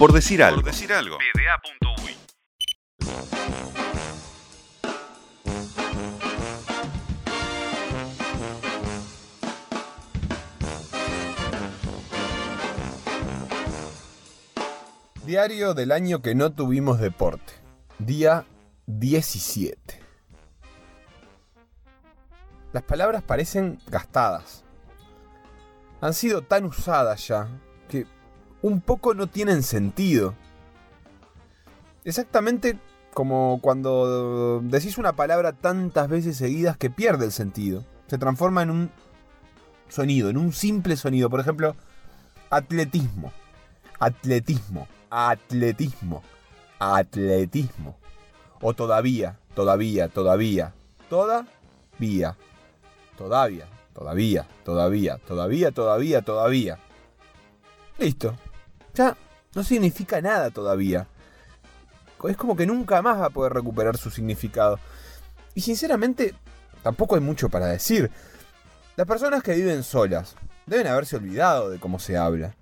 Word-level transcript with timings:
Por 0.00 0.14
decir 0.14 0.42
algo. 0.42 0.62
Por 0.62 0.72
decir 0.72 0.90
algo. 0.94 1.18
Diario 15.26 15.74
del 15.74 15.92
año 15.92 16.22
que 16.22 16.34
no 16.34 16.50
tuvimos 16.50 16.98
deporte. 16.98 17.52
Día 17.98 18.46
17. 18.86 20.00
Las 22.72 22.82
palabras 22.84 23.22
parecen 23.22 23.78
gastadas. 23.88 24.64
Han 26.00 26.14
sido 26.14 26.40
tan 26.40 26.64
usadas 26.64 27.28
ya 27.28 27.50
un 28.62 28.80
poco 28.80 29.14
no 29.14 29.26
tienen 29.26 29.62
sentido. 29.62 30.34
Exactamente 32.04 32.78
como 33.12 33.58
cuando 33.60 34.60
decís 34.62 34.98
una 34.98 35.14
palabra 35.14 35.52
tantas 35.52 36.08
veces 36.08 36.36
seguidas 36.36 36.76
que 36.76 36.90
pierde 36.90 37.26
el 37.26 37.32
sentido. 37.32 37.84
Se 38.06 38.18
transforma 38.18 38.62
en 38.62 38.70
un 38.70 38.90
sonido, 39.88 40.30
en 40.30 40.36
un 40.36 40.52
simple 40.52 40.96
sonido. 40.96 41.30
Por 41.30 41.40
ejemplo, 41.40 41.76
atletismo. 42.50 43.32
Atletismo. 43.98 44.88
Atletismo. 45.10 46.22
Atletismo. 46.78 47.96
O 48.60 48.74
todavía, 48.74 49.38
todavía, 49.54 50.08
todavía. 50.08 50.72
Todavía. 51.08 52.36
Todavía, 53.16 53.66
todavía, 53.92 54.46
todavía, 54.64 55.18
todavía, 55.18 55.70
todavía, 55.72 56.22
todavía. 56.22 56.78
Listo. 57.98 58.34
No 59.54 59.64
significa 59.64 60.20
nada 60.20 60.50
todavía. 60.50 61.06
Es 62.28 62.36
como 62.36 62.56
que 62.56 62.66
nunca 62.66 63.02
más 63.02 63.20
va 63.20 63.26
a 63.26 63.30
poder 63.30 63.52
recuperar 63.52 63.96
su 63.96 64.10
significado. 64.10 64.78
Y 65.54 65.62
sinceramente, 65.62 66.34
tampoco 66.82 67.14
hay 67.14 67.20
mucho 67.20 67.48
para 67.48 67.66
decir. 67.66 68.10
Las 68.96 69.06
personas 69.06 69.42
que 69.42 69.54
viven 69.54 69.82
solas 69.82 70.36
deben 70.66 70.86
haberse 70.86 71.16
olvidado 71.16 71.70
de 71.70 71.78
cómo 71.78 71.98
se 71.98 72.16
habla. 72.16 72.54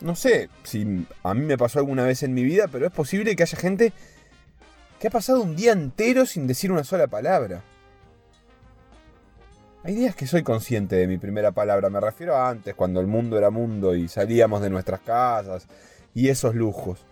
No 0.00 0.16
sé 0.16 0.50
si 0.64 1.06
a 1.22 1.34
mí 1.34 1.42
me 1.42 1.56
pasó 1.56 1.78
alguna 1.78 2.04
vez 2.04 2.22
en 2.22 2.34
mi 2.34 2.42
vida, 2.42 2.68
pero 2.68 2.86
es 2.86 2.92
posible 2.92 3.36
que 3.36 3.44
haya 3.44 3.58
gente 3.58 3.92
que 4.98 5.08
ha 5.08 5.10
pasado 5.10 5.40
un 5.40 5.56
día 5.56 5.72
entero 5.72 6.26
sin 6.26 6.46
decir 6.46 6.72
una 6.72 6.84
sola 6.84 7.06
palabra. 7.06 7.62
Hay 9.86 9.94
días 9.94 10.16
que 10.16 10.26
soy 10.26 10.42
consciente 10.42 10.96
de 10.96 11.06
mi 11.06 11.18
primera 11.18 11.52
palabra, 11.52 11.90
me 11.90 12.00
refiero 12.00 12.34
a 12.34 12.48
antes, 12.48 12.74
cuando 12.74 13.00
el 13.00 13.06
mundo 13.06 13.36
era 13.36 13.50
mundo 13.50 13.94
y 13.94 14.08
salíamos 14.08 14.62
de 14.62 14.70
nuestras 14.70 15.00
casas 15.00 15.68
y 16.14 16.30
esos 16.30 16.54
lujos. 16.54 17.04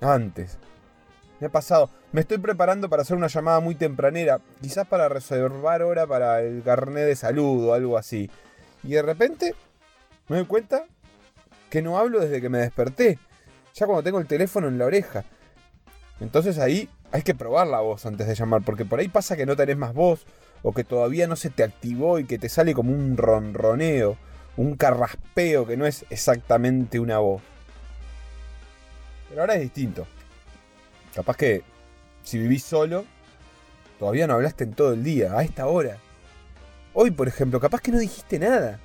Antes. 0.00 0.56
Me 1.40 1.48
ha 1.48 1.50
pasado, 1.50 1.90
me 2.12 2.20
estoy 2.20 2.38
preparando 2.38 2.88
para 2.88 3.02
hacer 3.02 3.16
una 3.16 3.26
llamada 3.26 3.58
muy 3.58 3.74
tempranera, 3.74 4.40
quizás 4.62 4.86
para 4.86 5.08
reservar 5.08 5.82
hora 5.82 6.06
para 6.06 6.42
el 6.42 6.62
carnet 6.62 7.06
de 7.06 7.16
salud 7.16 7.66
o 7.66 7.74
algo 7.74 7.98
así. 7.98 8.30
Y 8.84 8.90
de 8.90 9.02
repente 9.02 9.56
me 10.28 10.36
doy 10.36 10.46
cuenta 10.46 10.84
que 11.70 11.82
no 11.82 11.98
hablo 11.98 12.20
desde 12.20 12.40
que 12.40 12.50
me 12.50 12.58
desperté, 12.58 13.18
ya 13.74 13.86
cuando 13.86 14.04
tengo 14.04 14.20
el 14.20 14.28
teléfono 14.28 14.68
en 14.68 14.78
la 14.78 14.84
oreja. 14.84 15.24
Entonces 16.20 16.60
ahí 16.60 16.88
hay 17.10 17.22
que 17.22 17.34
probar 17.34 17.66
la 17.66 17.80
voz 17.80 18.06
antes 18.06 18.28
de 18.28 18.36
llamar, 18.36 18.62
porque 18.64 18.84
por 18.84 19.00
ahí 19.00 19.08
pasa 19.08 19.36
que 19.36 19.44
no 19.44 19.56
tenés 19.56 19.76
más 19.76 19.92
voz 19.92 20.24
o 20.64 20.72
que 20.72 20.82
todavía 20.82 21.28
no 21.28 21.36
se 21.36 21.50
te 21.50 21.62
activó 21.62 22.18
y 22.18 22.24
que 22.24 22.38
te 22.38 22.48
sale 22.48 22.72
como 22.72 22.90
un 22.90 23.18
ronroneo, 23.18 24.16
un 24.56 24.76
carraspeo 24.76 25.66
que 25.66 25.76
no 25.76 25.84
es 25.84 26.06
exactamente 26.08 26.98
una 26.98 27.18
voz. 27.18 27.42
Pero 29.28 29.42
ahora 29.42 29.54
es 29.56 29.60
distinto. 29.60 30.06
Capaz 31.14 31.36
que 31.36 31.62
si 32.22 32.38
vivís 32.38 32.64
solo, 32.64 33.04
todavía 33.98 34.26
no 34.26 34.34
hablaste 34.34 34.64
en 34.64 34.72
todo 34.72 34.94
el 34.94 35.04
día, 35.04 35.38
a 35.38 35.44
esta 35.44 35.66
hora. 35.66 35.98
Hoy, 36.94 37.10
por 37.10 37.28
ejemplo, 37.28 37.60
capaz 37.60 37.82
que 37.82 37.92
no 37.92 37.98
dijiste 37.98 38.38
nada. 38.38 38.80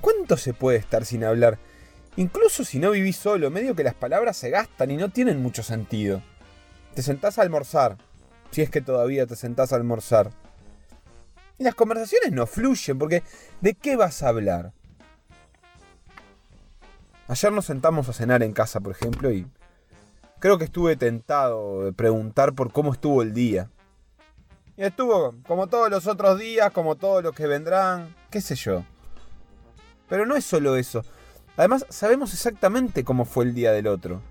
¿Cuánto 0.00 0.36
se 0.36 0.54
puede 0.54 0.78
estar 0.78 1.04
sin 1.04 1.22
hablar? 1.22 1.58
Incluso 2.16 2.64
si 2.64 2.80
no 2.80 2.90
vivís 2.90 3.16
solo, 3.16 3.48
medio 3.48 3.76
que 3.76 3.84
las 3.84 3.94
palabras 3.94 4.36
se 4.36 4.50
gastan 4.50 4.90
y 4.90 4.96
no 4.96 5.10
tienen 5.10 5.40
mucho 5.40 5.62
sentido. 5.62 6.20
Te 6.96 7.02
sentás 7.02 7.38
a 7.38 7.42
almorzar, 7.42 7.96
si 8.50 8.62
es 8.62 8.70
que 8.70 8.80
todavía 8.80 9.24
te 9.24 9.36
sentás 9.36 9.72
a 9.72 9.76
almorzar. 9.76 10.32
Y 11.58 11.64
las 11.64 11.74
conversaciones 11.74 12.32
no 12.32 12.46
fluyen, 12.46 12.98
porque 12.98 13.22
¿de 13.60 13.74
qué 13.74 13.96
vas 13.96 14.22
a 14.22 14.28
hablar? 14.28 14.72
Ayer 17.26 17.52
nos 17.52 17.66
sentamos 17.66 18.08
a 18.08 18.12
cenar 18.12 18.42
en 18.42 18.52
casa, 18.52 18.80
por 18.80 18.92
ejemplo, 18.92 19.30
y 19.30 19.46
creo 20.38 20.56
que 20.56 20.64
estuve 20.64 20.96
tentado 20.96 21.84
de 21.84 21.92
preguntar 21.92 22.54
por 22.54 22.72
cómo 22.72 22.92
estuvo 22.92 23.22
el 23.22 23.34
día. 23.34 23.70
Y 24.76 24.84
estuvo 24.84 25.34
como 25.46 25.66
todos 25.66 25.90
los 25.90 26.06
otros 26.06 26.38
días, 26.38 26.70
como 26.70 26.94
todos 26.94 27.22
los 27.22 27.34
que 27.34 27.48
vendrán, 27.48 28.14
qué 28.30 28.40
sé 28.40 28.54
yo. 28.54 28.84
Pero 30.08 30.24
no 30.24 30.36
es 30.36 30.44
solo 30.44 30.76
eso. 30.76 31.04
Además, 31.56 31.84
sabemos 31.88 32.32
exactamente 32.32 33.02
cómo 33.02 33.24
fue 33.24 33.44
el 33.44 33.54
día 33.54 33.72
del 33.72 33.88
otro. 33.88 34.22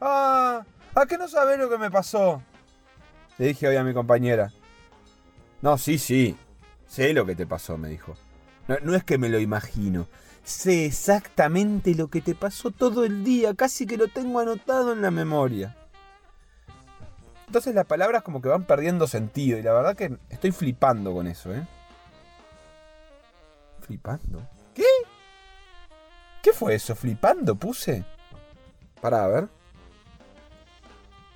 Ah, 0.00 0.64
¿a 0.94 1.06
qué 1.06 1.18
no 1.18 1.26
sabes 1.26 1.58
lo 1.58 1.68
que 1.68 1.78
me 1.78 1.90
pasó? 1.90 2.40
Le 3.36 3.48
dije 3.48 3.66
hoy 3.66 3.76
a 3.76 3.82
mi 3.82 3.92
compañera. 3.92 4.52
No, 5.62 5.78
sí, 5.78 5.98
sí. 5.98 6.36
Sé 6.86 7.12
lo 7.12 7.26
que 7.26 7.34
te 7.34 7.46
pasó, 7.46 7.76
me 7.76 7.88
dijo. 7.88 8.16
No, 8.82 8.94
es 8.94 9.04
que 9.04 9.18
me 9.18 9.28
lo 9.28 9.38
imagino. 9.38 10.06
Sé 10.44 10.86
exactamente 10.86 11.94
lo 11.94 12.08
que 12.08 12.20
te 12.20 12.34
pasó 12.34 12.70
todo 12.70 13.04
el 13.04 13.24
día. 13.24 13.54
Casi 13.54 13.86
que 13.86 13.96
lo 13.96 14.08
tengo 14.08 14.40
anotado 14.40 14.92
en 14.92 15.02
la 15.02 15.10
memoria. 15.10 15.76
Entonces 17.46 17.74
las 17.74 17.86
palabras 17.86 18.22
como 18.22 18.40
que 18.40 18.48
van 18.48 18.64
perdiendo 18.64 19.06
sentido. 19.06 19.58
Y 19.58 19.62
la 19.62 19.72
verdad 19.72 19.96
que 19.96 20.18
estoy 20.28 20.52
flipando 20.52 21.12
con 21.12 21.26
eso, 21.26 21.54
¿eh? 21.54 21.66
¿Flipando? 23.80 24.42
¿Qué? 24.74 24.84
¿Qué 26.42 26.52
fue 26.52 26.74
eso? 26.74 26.94
¿Flipando 26.94 27.56
puse? 27.56 28.04
Para 29.00 29.24
a 29.24 29.28
ver. 29.28 29.48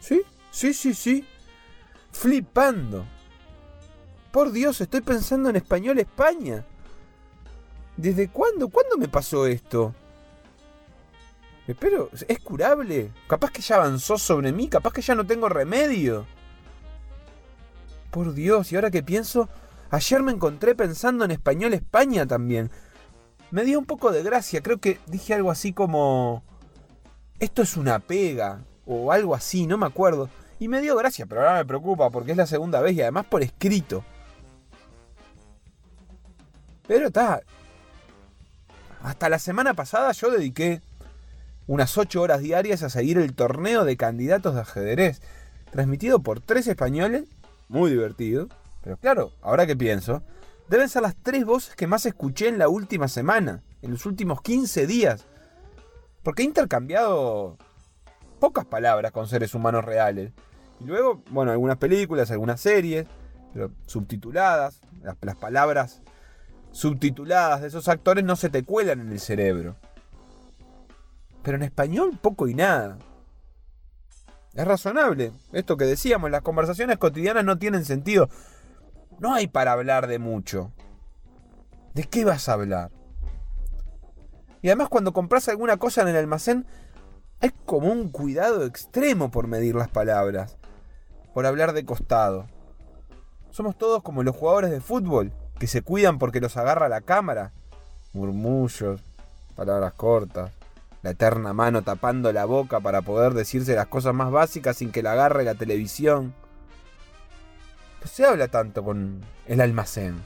¿Sí? 0.00 0.22
Sí, 0.50 0.74
sí, 0.74 0.94
sí. 0.94 1.26
Flipando. 2.12 3.06
Por 4.32 4.52
Dios, 4.52 4.80
estoy 4.80 5.00
pensando 5.00 5.50
en 5.50 5.56
español 5.56 5.98
España. 5.98 6.64
¿Desde 7.96 8.28
cuándo? 8.28 8.68
¿Cuándo 8.68 8.96
me 8.96 9.08
pasó 9.08 9.46
esto? 9.46 9.92
Espero, 11.66 12.10
¿es 12.28 12.38
curable? 12.38 13.10
Capaz 13.26 13.50
que 13.50 13.60
ya 13.60 13.76
avanzó 13.76 14.18
sobre 14.18 14.52
mí, 14.52 14.68
capaz 14.68 14.92
que 14.92 15.02
ya 15.02 15.16
no 15.16 15.26
tengo 15.26 15.48
remedio. 15.48 16.26
Por 18.10 18.32
Dios, 18.32 18.70
y 18.70 18.76
ahora 18.76 18.90
que 18.90 19.02
pienso, 19.02 19.48
ayer 19.90 20.22
me 20.22 20.32
encontré 20.32 20.76
pensando 20.76 21.24
en 21.24 21.32
español 21.32 21.74
España 21.74 22.24
también. 22.24 22.70
Me 23.50 23.64
dio 23.64 23.80
un 23.80 23.84
poco 23.84 24.12
de 24.12 24.22
gracia, 24.22 24.62
creo 24.62 24.78
que 24.78 24.98
dije 25.06 25.34
algo 25.34 25.50
así 25.50 25.72
como... 25.72 26.44
Esto 27.40 27.62
es 27.62 27.76
una 27.76 27.98
pega, 27.98 28.64
o 28.86 29.10
algo 29.10 29.34
así, 29.34 29.66
no 29.66 29.76
me 29.76 29.86
acuerdo. 29.86 30.28
Y 30.60 30.68
me 30.68 30.80
dio 30.80 30.96
gracia, 30.96 31.26
pero 31.26 31.40
ahora 31.40 31.54
me 31.58 31.64
preocupa 31.64 32.10
porque 32.10 32.32
es 32.32 32.36
la 32.36 32.46
segunda 32.46 32.80
vez 32.80 32.94
y 32.94 33.02
además 33.02 33.26
por 33.26 33.42
escrito. 33.42 34.04
Pero 36.90 37.06
está. 37.06 37.40
Hasta 39.00 39.28
la 39.28 39.38
semana 39.38 39.74
pasada 39.74 40.10
yo 40.10 40.28
dediqué 40.28 40.80
unas 41.68 41.96
8 41.96 42.20
horas 42.20 42.40
diarias 42.40 42.82
a 42.82 42.90
seguir 42.90 43.16
el 43.18 43.32
torneo 43.32 43.84
de 43.84 43.96
candidatos 43.96 44.56
de 44.56 44.62
ajedrez, 44.62 45.22
transmitido 45.70 46.18
por 46.18 46.40
tres 46.40 46.66
españoles, 46.66 47.28
muy 47.68 47.92
divertido. 47.92 48.48
Pero 48.82 48.96
claro, 48.96 49.30
ahora 49.40 49.68
que 49.68 49.76
pienso, 49.76 50.24
deben 50.68 50.88
ser 50.88 51.02
las 51.02 51.14
tres 51.14 51.44
voces 51.44 51.76
que 51.76 51.86
más 51.86 52.06
escuché 52.06 52.48
en 52.48 52.58
la 52.58 52.68
última 52.68 53.06
semana, 53.06 53.62
en 53.82 53.92
los 53.92 54.04
últimos 54.04 54.42
15 54.42 54.88
días. 54.88 55.26
Porque 56.24 56.42
he 56.42 56.44
intercambiado 56.44 57.56
pocas 58.40 58.64
palabras 58.64 59.12
con 59.12 59.28
seres 59.28 59.54
humanos 59.54 59.84
reales. 59.84 60.32
Y 60.80 60.86
luego, 60.86 61.22
bueno, 61.30 61.52
algunas 61.52 61.76
películas, 61.76 62.32
algunas 62.32 62.60
series, 62.60 63.06
pero 63.54 63.70
subtituladas, 63.86 64.80
las 65.20 65.36
palabras 65.36 66.02
subtituladas 66.72 67.60
de 67.60 67.68
esos 67.68 67.88
actores 67.88 68.24
no 68.24 68.36
se 68.36 68.50
te 68.50 68.64
cuelan 68.64 69.00
en 69.00 69.12
el 69.12 69.20
cerebro. 69.20 69.76
Pero 71.42 71.56
en 71.56 71.62
español 71.62 72.18
poco 72.20 72.48
y 72.48 72.54
nada. 72.54 72.98
Es 74.54 74.66
razonable. 74.66 75.32
Esto 75.52 75.76
que 75.76 75.84
decíamos, 75.84 76.30
las 76.30 76.42
conversaciones 76.42 76.98
cotidianas 76.98 77.44
no 77.44 77.58
tienen 77.58 77.84
sentido. 77.84 78.28
No 79.18 79.34
hay 79.34 79.46
para 79.46 79.72
hablar 79.72 80.06
de 80.06 80.18
mucho. 80.18 80.72
¿De 81.94 82.04
qué 82.04 82.24
vas 82.24 82.48
a 82.48 82.54
hablar? 82.54 82.90
Y 84.62 84.68
además 84.68 84.88
cuando 84.88 85.12
compras 85.12 85.48
alguna 85.48 85.78
cosa 85.78 86.02
en 86.02 86.08
el 86.08 86.16
almacén, 86.16 86.66
hay 87.40 87.50
como 87.64 87.90
un 87.90 88.10
cuidado 88.10 88.64
extremo 88.66 89.30
por 89.30 89.46
medir 89.46 89.74
las 89.74 89.88
palabras. 89.88 90.58
Por 91.32 91.46
hablar 91.46 91.72
de 91.72 91.84
costado. 91.84 92.46
Somos 93.50 93.78
todos 93.78 94.02
como 94.02 94.22
los 94.22 94.36
jugadores 94.36 94.70
de 94.70 94.80
fútbol 94.80 95.32
que 95.60 95.66
se 95.66 95.82
cuidan 95.82 96.18
porque 96.18 96.40
los 96.40 96.56
agarra 96.56 96.88
la 96.88 97.02
cámara. 97.02 97.52
Murmullos, 98.14 99.02
palabras 99.54 99.92
cortas, 99.92 100.50
la 101.02 101.10
eterna 101.10 101.52
mano 101.52 101.82
tapando 101.82 102.32
la 102.32 102.46
boca 102.46 102.80
para 102.80 103.02
poder 103.02 103.34
decirse 103.34 103.76
las 103.76 103.86
cosas 103.86 104.14
más 104.14 104.30
básicas 104.30 104.78
sin 104.78 104.90
que 104.90 105.02
la 105.02 105.12
agarre 105.12 105.44
la 105.44 105.54
televisión. 105.54 106.34
No 108.00 108.06
se 108.06 108.24
habla 108.24 108.48
tanto 108.48 108.82
con 108.82 109.20
el 109.46 109.60
almacén. 109.60 110.16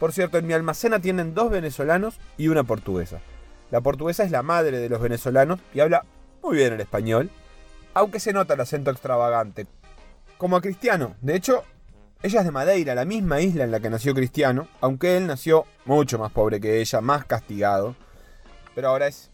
Por 0.00 0.12
cierto, 0.12 0.38
en 0.38 0.48
mi 0.48 0.52
almacén 0.52 0.92
atienden 0.92 1.34
dos 1.34 1.50
venezolanos 1.50 2.18
y 2.36 2.48
una 2.48 2.64
portuguesa. 2.64 3.20
La 3.70 3.80
portuguesa 3.80 4.24
es 4.24 4.32
la 4.32 4.42
madre 4.42 4.78
de 4.78 4.88
los 4.88 5.00
venezolanos 5.00 5.60
y 5.72 5.80
habla 5.80 6.04
muy 6.42 6.56
bien 6.56 6.72
el 6.72 6.80
español, 6.80 7.30
aunque 7.94 8.18
se 8.18 8.32
nota 8.32 8.54
el 8.54 8.60
acento 8.60 8.90
extravagante. 8.90 9.68
Como 10.36 10.56
a 10.56 10.60
Cristiano. 10.60 11.14
De 11.20 11.36
hecho, 11.36 11.64
ella 12.20 12.40
es 12.40 12.44
de 12.44 12.50
Madeira, 12.50 12.94
la 12.94 13.04
misma 13.04 13.40
isla 13.40 13.64
en 13.64 13.70
la 13.70 13.78
que 13.78 13.90
nació 13.90 14.12
Cristiano, 14.12 14.66
aunque 14.80 15.16
él 15.16 15.26
nació 15.26 15.66
mucho 15.84 16.18
más 16.18 16.32
pobre 16.32 16.60
que 16.60 16.80
ella, 16.80 17.00
más 17.00 17.24
castigado. 17.24 17.94
Pero 18.74 18.88
ahora 18.88 19.06
es 19.06 19.30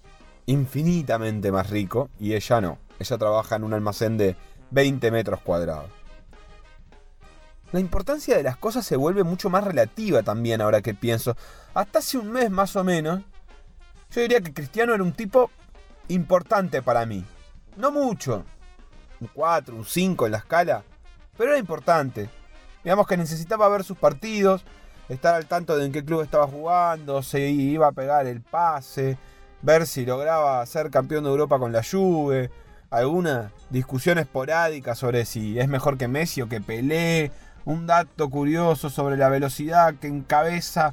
infinitamente 0.46 1.50
más 1.50 1.70
rico 1.70 2.10
y 2.20 2.34
ella 2.34 2.60
no. 2.60 2.78
Ella 2.98 3.18
trabaja 3.18 3.56
en 3.56 3.64
un 3.64 3.72
almacén 3.72 4.18
de 4.18 4.36
20 4.70 5.10
metros 5.10 5.40
cuadrados. 5.40 5.90
La 7.72 7.80
importancia 7.80 8.36
de 8.36 8.42
las 8.42 8.56
cosas 8.56 8.84
se 8.86 8.96
vuelve 8.96 9.24
mucho 9.24 9.50
más 9.50 9.64
relativa 9.64 10.22
también 10.22 10.60
ahora 10.60 10.82
que 10.82 10.94
pienso. 10.94 11.36
Hasta 11.72 12.00
hace 12.00 12.18
un 12.18 12.30
mes 12.30 12.50
más 12.50 12.76
o 12.76 12.84
menos, 12.84 13.22
yo 14.10 14.20
diría 14.20 14.40
que 14.42 14.52
Cristiano 14.52 14.94
era 14.94 15.02
un 15.02 15.12
tipo 15.12 15.50
importante 16.08 16.82
para 16.82 17.06
mí. 17.06 17.24
No 17.76 17.90
mucho. 17.90 18.44
Un 19.20 19.28
4, 19.32 19.74
un 19.74 19.84
5 19.84 20.26
en 20.26 20.32
la 20.32 20.38
escala. 20.38 20.84
Pero 21.36 21.50
era 21.50 21.58
importante. 21.58 22.28
Digamos 22.84 23.06
que 23.06 23.16
necesitaba 23.16 23.68
ver 23.70 23.82
sus 23.82 23.96
partidos, 23.96 24.64
estar 25.08 25.34
al 25.34 25.46
tanto 25.46 25.76
de 25.76 25.86
en 25.86 25.92
qué 25.92 26.04
club 26.04 26.20
estaba 26.20 26.46
jugando, 26.46 27.22
se 27.22 27.48
iba 27.48 27.88
a 27.88 27.92
pegar 27.92 28.26
el 28.26 28.42
pase, 28.42 29.16
ver 29.62 29.86
si 29.86 30.04
lograba 30.04 30.64
ser 30.66 30.90
campeón 30.90 31.24
de 31.24 31.30
Europa 31.30 31.58
con 31.58 31.72
la 31.72 31.82
Juve, 31.82 32.50
alguna 32.90 33.50
discusión 33.70 34.18
esporádica 34.18 34.94
sobre 34.94 35.24
si 35.24 35.58
es 35.58 35.66
mejor 35.66 35.96
que 35.96 36.08
Messi 36.08 36.42
o 36.42 36.48
que 36.48 36.60
Pelé, 36.60 37.32
un 37.64 37.86
dato 37.86 38.28
curioso 38.28 38.90
sobre 38.90 39.16
la 39.16 39.30
velocidad 39.30 39.94
que 39.94 40.06
encabeza 40.06 40.92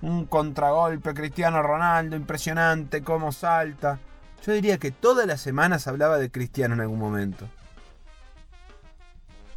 un 0.00 0.26
contragolpe 0.26 1.14
Cristiano 1.14 1.62
Ronaldo, 1.62 2.16
impresionante, 2.16 3.02
cómo 3.02 3.32
salta. 3.32 3.98
Yo 4.46 4.52
diría 4.52 4.78
que 4.78 4.90
todas 4.90 5.26
las 5.26 5.40
semanas 5.40 5.86
hablaba 5.88 6.18
de 6.18 6.30
Cristiano 6.30 6.74
en 6.74 6.80
algún 6.80 6.98
momento. 6.98 7.48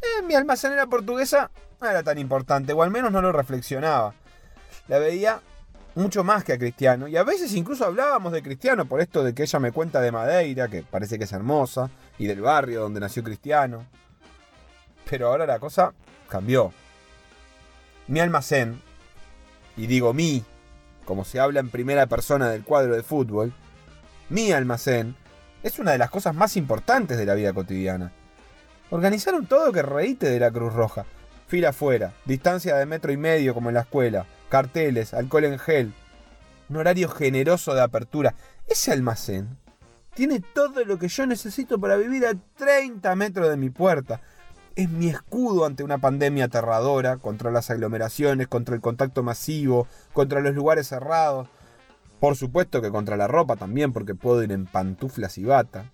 Eh, 0.02 0.22
mi 0.24 0.34
almacenera 0.34 0.86
portuguesa 0.86 1.50
no 1.80 1.88
era 1.88 2.02
tan 2.02 2.18
importante, 2.18 2.72
o 2.72 2.82
al 2.82 2.90
menos 2.90 3.12
no 3.12 3.22
lo 3.22 3.32
reflexionaba. 3.32 4.14
La 4.88 4.98
veía 4.98 5.40
mucho 5.94 6.24
más 6.24 6.44
que 6.44 6.52
a 6.52 6.58
Cristiano, 6.58 7.08
y 7.08 7.16
a 7.16 7.24
veces 7.24 7.54
incluso 7.54 7.84
hablábamos 7.84 8.32
de 8.32 8.42
Cristiano 8.42 8.84
por 8.84 9.00
esto 9.00 9.24
de 9.24 9.34
que 9.34 9.42
ella 9.42 9.58
me 9.58 9.72
cuenta 9.72 10.00
de 10.00 10.12
Madeira, 10.12 10.68
que 10.68 10.82
parece 10.82 11.18
que 11.18 11.24
es 11.24 11.32
hermosa, 11.32 11.90
y 12.18 12.26
del 12.26 12.42
barrio 12.42 12.82
donde 12.82 13.00
nació 13.00 13.22
Cristiano. 13.22 13.86
Pero 15.08 15.28
ahora 15.28 15.46
la 15.46 15.58
cosa 15.58 15.92
cambió. 16.28 16.72
Mi 18.08 18.20
almacén, 18.20 18.80
y 19.76 19.86
digo 19.86 20.12
mi, 20.12 20.44
como 21.04 21.24
se 21.24 21.40
habla 21.40 21.60
en 21.60 21.70
primera 21.70 22.06
persona 22.06 22.50
del 22.50 22.64
cuadro 22.64 22.94
de 22.94 23.02
fútbol, 23.02 23.52
mi 24.28 24.52
almacén 24.52 25.16
es 25.62 25.78
una 25.78 25.92
de 25.92 25.98
las 25.98 26.10
cosas 26.10 26.34
más 26.34 26.56
importantes 26.56 27.16
de 27.16 27.26
la 27.26 27.34
vida 27.34 27.52
cotidiana. 27.52 28.12
Organizaron 28.90 29.46
todo 29.46 29.72
que 29.72 29.82
reíte 29.82 30.28
de 30.28 30.38
la 30.38 30.50
Cruz 30.50 30.72
Roja. 30.72 31.06
Fila 31.46 31.70
afuera, 31.70 32.12
distancia 32.24 32.76
de 32.76 32.86
metro 32.86 33.12
y 33.12 33.16
medio 33.16 33.54
como 33.54 33.70
en 33.70 33.74
la 33.74 33.82
escuela, 33.82 34.26
carteles, 34.48 35.14
alcohol 35.14 35.44
en 35.44 35.58
gel, 35.58 35.94
un 36.68 36.76
horario 36.76 37.08
generoso 37.08 37.74
de 37.74 37.82
apertura. 37.82 38.34
Ese 38.66 38.92
almacén 38.92 39.56
tiene 40.14 40.40
todo 40.40 40.84
lo 40.84 40.98
que 40.98 41.08
yo 41.08 41.26
necesito 41.26 41.78
para 41.78 41.96
vivir 41.96 42.26
a 42.26 42.34
30 42.56 43.14
metros 43.16 43.48
de 43.48 43.56
mi 43.56 43.70
puerta 43.70 44.20
es 44.76 44.90
mi 44.90 45.08
escudo 45.08 45.64
ante 45.64 45.82
una 45.82 45.98
pandemia 45.98 46.44
aterradora, 46.44 47.16
contra 47.16 47.50
las 47.50 47.70
aglomeraciones, 47.70 48.46
contra 48.46 48.74
el 48.74 48.82
contacto 48.82 49.22
masivo, 49.22 49.88
contra 50.12 50.40
los 50.40 50.54
lugares 50.54 50.86
cerrados. 50.88 51.48
Por 52.20 52.36
supuesto 52.36 52.82
que 52.82 52.90
contra 52.90 53.16
la 53.16 53.26
ropa 53.26 53.56
también, 53.56 53.94
porque 53.94 54.14
puedo 54.14 54.42
ir 54.42 54.52
en 54.52 54.66
pantuflas 54.66 55.38
y 55.38 55.44
bata. 55.44 55.90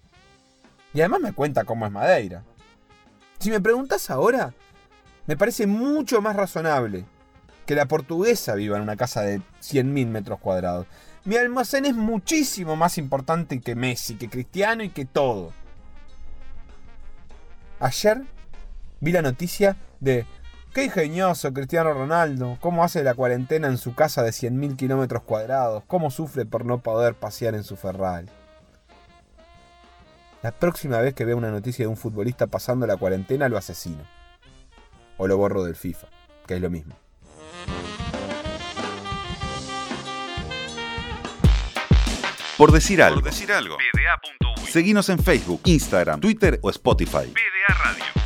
Y 0.93 1.00
además 1.00 1.20
me 1.20 1.32
cuenta 1.32 1.64
cómo 1.64 1.87
es 1.87 1.93
Madeira. 1.93 2.43
Si 3.38 3.50
me 3.50 3.60
preguntas 3.60 4.10
ahora, 4.10 4.52
me 5.26 5.36
parece 5.36 5.66
mucho 5.66 6.20
más 6.20 6.36
razonable 6.36 7.04
que 7.66 7.74
la 7.74 7.86
portuguesa 7.86 8.54
viva 8.54 8.76
en 8.76 8.82
una 8.82 8.96
casa 8.96 9.22
de 9.22 9.38
100.000 9.60 10.06
metros 10.06 10.40
cuadrados. 10.40 10.86
Mi 11.24 11.36
almacén 11.36 11.86
es 11.86 11.94
muchísimo 11.94 12.74
más 12.74 12.98
importante 12.98 13.60
que 13.60 13.76
Messi, 13.76 14.16
que 14.16 14.28
Cristiano 14.28 14.82
y 14.82 14.88
que 14.88 15.04
todo. 15.04 15.52
Ayer 17.78 18.22
vi 19.00 19.12
la 19.12 19.22
noticia 19.22 19.76
de 20.00 20.26
Qué 20.72 20.84
ingenioso 20.84 21.52
Cristiano 21.52 21.92
Ronaldo, 21.92 22.56
cómo 22.58 22.82
hace 22.82 23.04
la 23.04 23.12
cuarentena 23.12 23.69
en 23.69 23.76
su 23.76 23.94
casa 23.94 24.22
de 24.22 24.30
100.000 24.30 24.76
kilómetros 24.76 25.22
cuadrados, 25.22 25.84
cómo 25.86 26.10
sufre 26.10 26.46
por 26.46 26.64
no 26.64 26.78
poder 26.78 27.14
pasear 27.14 27.54
en 27.54 27.62
su 27.62 27.76
Ferrari. 27.76 28.28
La 30.42 30.50
próxima 30.50 30.98
vez 30.98 31.12
que 31.12 31.26
vea 31.26 31.36
una 31.36 31.50
noticia 31.50 31.84
de 31.84 31.88
un 31.88 31.98
futbolista 31.98 32.46
pasando 32.46 32.86
la 32.86 32.96
cuarentena 32.96 33.50
lo 33.50 33.58
asesino. 33.58 34.02
O 35.19 35.26
lo 35.26 35.37
borro 35.37 35.64
del 35.64 35.76
FIFA, 35.76 36.09
que 36.47 36.55
es 36.55 36.61
lo 36.61 36.70
mismo. 36.70 36.97
Por 42.56 42.70
decir 42.70 43.03
algo. 43.03 43.20
Por 43.20 43.31
decir 43.31 43.50
algo. 43.50 43.76
Seguinos 44.70 45.09
en 45.09 45.19
Facebook, 45.19 45.61
Instagram, 45.64 46.20
Twitter 46.20 46.59
o 46.62 46.70
Spotify. 46.70 47.26
PDA 47.26 47.75
Radio. 47.85 48.21